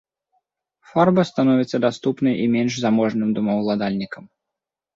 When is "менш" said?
2.57-2.73